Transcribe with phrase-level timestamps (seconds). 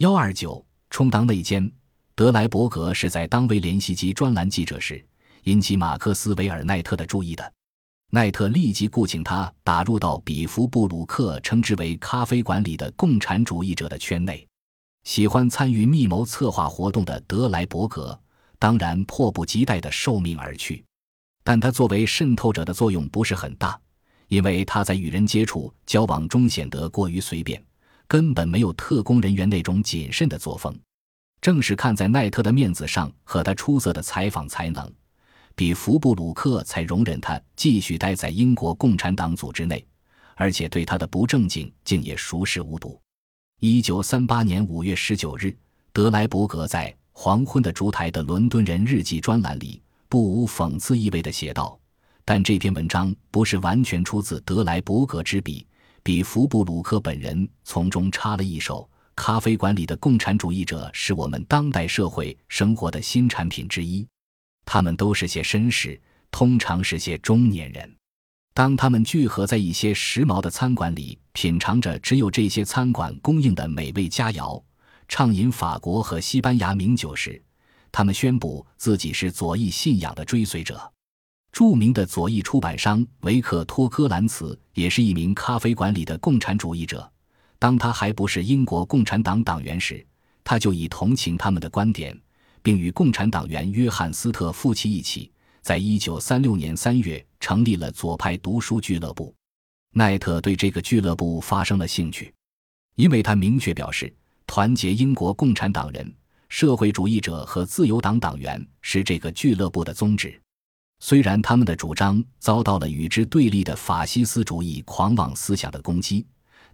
[0.00, 1.70] 幺二九充当内奸，
[2.14, 5.04] 德莱伯格是在当威廉袭击专栏记者时
[5.42, 7.52] 引起马克思韦尔奈特的注意的。
[8.10, 14.48] 奈特立即雇请他打入到比弗布鲁克称之为咖啡馆里的共产主义者的圈内。
[15.04, 18.18] 喜欢参与密谋策划活动的德莱伯格
[18.58, 20.82] 当然迫不及待地受命而去，
[21.44, 23.78] 但他作为渗透者的作用不是很大，
[24.28, 27.62] 因为他在与人接触交往中显得过于随便。
[28.10, 30.76] 根本没有特工人员那种谨慎的作风，
[31.40, 34.92] 正是看在奈特的面子上和他出色的采访才能，
[35.54, 39.86] 比福布鲁克才容忍他继续待在英国共产党组织内，
[40.34, 43.00] 而且对他的不正经竟也熟视无睹。
[43.60, 45.56] 一九三八年五月十九日，
[45.92, 51.78] 德莱伯格在《黄昏的烛台》的伦敦人日记专栏里不无讽刺意味地写道
[52.26, 55.64] ：“但这篇文章不是完全出自德莱伯格之笔。”
[56.02, 58.88] 比福布鲁克本人从中插了一手。
[59.16, 64.06] 咖啡馆里的共产主义者是我们当代社会生活的新产品之一。
[64.64, 67.96] 他们都是些绅士，通常是些中年人。
[68.54, 74.62] 当他们聚合在一些时髦的餐馆里，品尝着只有这些餐馆供应的美味佳肴，
[75.06, 77.42] 畅饮法国和西班牙名酒时，
[77.92, 80.90] 他们宣布自己是左翼信仰的追随者。
[81.52, 87.10] 著名的左翼出版商维克托·科兰茨也是一名咖啡馆里的共产主义者。
[87.58, 90.04] 当他还不是英国共产党党员时，
[90.42, 92.18] 他就已同情他们的观点，
[92.62, 99.34] 并与共产党员约翰·斯特夫妻一起，在一九三六年三月成立了左派读书俱乐部。
[99.92, 102.32] 奈特对这个俱乐部发生了兴趣，
[102.94, 104.10] 因为他明确表示，
[104.46, 106.14] 团结英国共产党人、
[106.48, 110.40] 社会主义者和自由党党员是这个俱乐部的宗旨。
[111.02, 116.26] 虽然他们的主张遭到了与之对立的法西斯主义狂妄思想的攻击，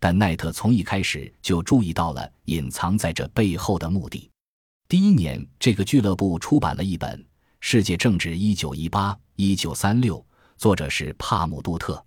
[0.00, 4.30] 但奈特从一开始就注意到了隐藏在这背后的目的。
[4.88, 7.18] 第一年，这个俱乐部出版了一本
[7.60, 10.18] 《世界政治一九一八一九三六》，
[10.56, 12.02] 作者是帕姆杜特。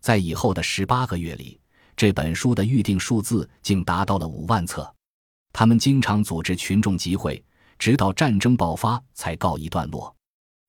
[0.00, 1.60] 在以后的十八个月里，
[1.96, 4.92] 这本书的预定数字竟达到了五万册。
[5.52, 7.44] 他们经常组织群众集会，
[7.78, 10.12] 直到战争爆发才告一段落。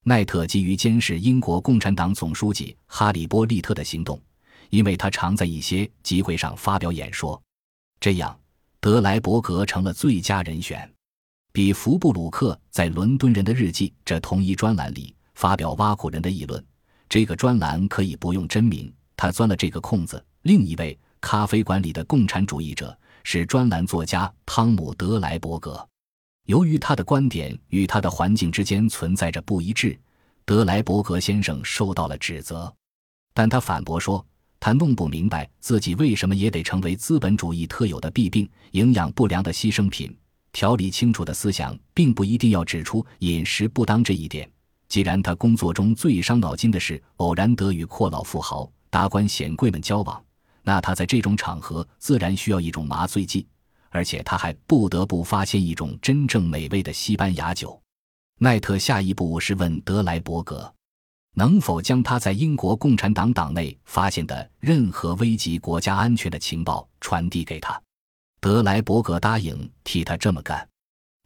[0.05, 4.21] 奈特基于监视英国共产党总书记哈里波利特的行动，
[4.69, 7.41] 因为他常在一些集会上发表演说，
[8.01, 8.37] 这样
[8.81, 10.89] 德莱伯格成了最佳人选。
[11.53, 16.61] 比福布鲁克在《伦敦人的日记》这同一专栏里发表挖苦人的议论，
[17.07, 20.21] 这个专栏可以不用真名，他钻了这个空子。
[20.41, 25.87] 另一位咖啡馆里的共产主义者是专栏作家汤姆·德莱伯格。
[26.45, 29.97] 由于他的观点与他的环境之间存在着不一致，
[30.43, 32.73] 德莱伯格先生受到了指责。
[33.33, 34.25] 但他反驳说，
[34.59, 40.13] 他弄不明白自己为什么也得成为资本主义特有的弊病——营养不良的牺牲品。
[40.51, 44.47] 条理清楚的思想并不一定要指出饮食不当这一点。
[44.89, 50.21] 既然他工作中最伤脑筋的是偶然得与阔老富豪、达官显贵们交往，
[50.61, 53.47] 那他在这种场合自然需要一种麻醉剂。
[53.93, 57.79] 而且他还不得不发现一种真正美味的西班牙酒。
[58.39, 60.73] 奈特下一步是问德莱伯格，
[61.35, 67.79] 能否将他在英国共产党党内发现的任何危及国家安全的情报传递给他。
[68.41, 70.67] 德莱伯格答应替他这么干。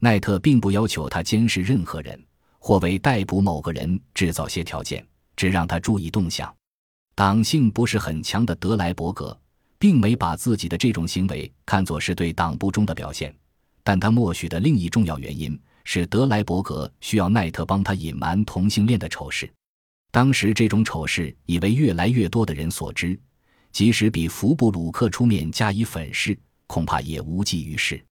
[0.02, 2.22] 奈特并不要求他监视任何人，
[2.60, 5.08] 或为逮捕某个人制造些条件，
[5.38, 6.54] 只让他注意动向。
[7.16, 9.36] 党性不是很强的德莱伯格。
[9.80, 13.34] 并没把自己的这种行为看作是对党不忠的表现，
[13.84, 19.52] 但他默许的另一重要原因是德莱伯格需要奈特帮他隐瞒同性恋的丑事。
[20.12, 23.20] 当时这种丑事已为越来越多的人所知，
[23.72, 28.04] 即使比福布鲁克出面加以粉饰，恐怕也无济于事。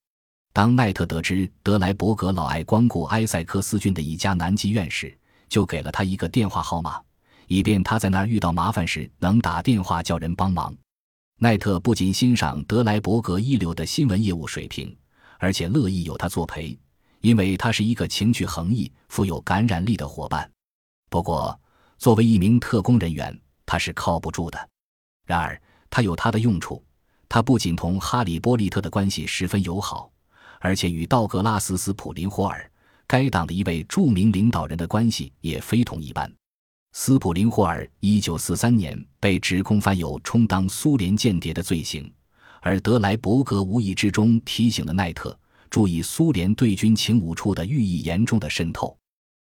[0.52, 5.14] 当奈特得知德莱伯格老爱光顾埃塞克斯郡的一家男妓院时，
[5.48, 7.00] 就给了他一个电话号码，
[7.48, 10.74] 以便他在那儿遇到麻烦时能打电话叫人帮忙。
[11.38, 14.96] 奈特不仅欣赏德莱伯格一流的新闻业务水平，
[15.38, 16.78] 而且乐意有他作陪，
[17.20, 20.50] 因为他是一个情趣横溢、富有感染力的伙伴。
[21.10, 21.60] 不过，
[21.98, 24.68] 作为一名特工人员，他是靠不住的。
[25.26, 25.60] 然而，
[25.90, 26.82] 他有他的用处。
[27.28, 30.10] 他不仅同哈里波利特的关系十分友好，
[30.60, 32.70] 而且与道格拉斯·斯普林霍尔，
[33.06, 36.32] 该党的一位著名领导人的关系也非同一般。
[36.98, 42.10] 斯普林霍尔1943年被指控犯有充当苏联间谍的罪行，
[42.62, 45.38] 而德莱伯格无意之中提醒了奈特
[45.68, 48.96] 注意苏联对军情五处的寓意严重的渗透。